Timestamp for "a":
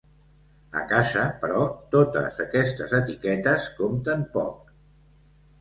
0.79-0.85